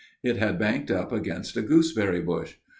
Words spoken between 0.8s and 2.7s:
up against a gooseberry bush.